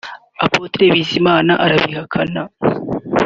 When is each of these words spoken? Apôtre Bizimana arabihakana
Apôtre 0.45 0.83
Bizimana 0.93 1.53
arabihakana 1.65 2.41